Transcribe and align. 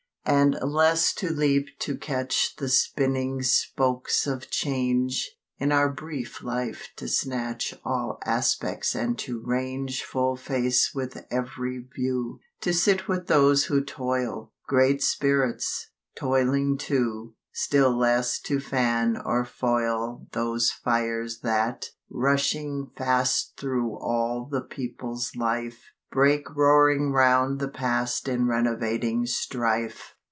And 0.23 0.57
less 0.61 1.13
to 1.15 1.29
leap 1.33 1.79
to 1.79 1.97
catch 1.97 2.55
The 2.57 2.69
spinning 2.69 3.41
spokes 3.41 4.27
of 4.27 4.51
change; 4.51 5.35
In 5.57 5.71
our 5.71 5.91
brief 5.91 6.43
life 6.43 6.89
to 6.97 7.07
snatch 7.07 7.73
All 7.83 8.19
aspects 8.23 8.93
and 8.95 9.17
to 9.19 9.41
range 9.43 10.03
Full 10.03 10.35
face 10.37 10.91
with 10.93 11.25
every 11.31 11.79
view; 11.79 12.39
To 12.61 12.71
sit 12.71 13.07
with 13.07 13.25
those 13.27 13.65
who 13.65 13.83
toil, 13.83 14.53
Great 14.67 15.01
spirits, 15.01 15.89
toiling 16.15 16.77
too; 16.77 17.33
Still 17.51 17.97
less 17.97 18.39
to 18.41 18.59
fan 18.59 19.17
or 19.25 19.43
foil 19.43 20.27
Those 20.33 20.69
fires 20.69 21.39
that, 21.39 21.87
rushing 22.11 22.91
fast 22.95 23.55
Thro' 23.57 23.97
all 23.97 24.47
the 24.49 24.61
people's 24.61 25.35
life, 25.35 25.87
Break 26.09 26.53
roaring 26.53 27.13
round 27.13 27.59
the 27.59 27.69
past 27.69 28.27
In 28.27 28.45
renovating 28.45 29.25
strife. 29.25 30.13